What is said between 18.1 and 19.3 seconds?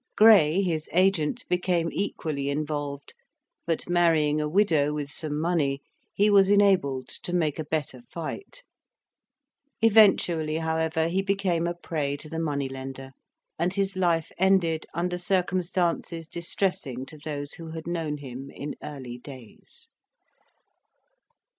him in early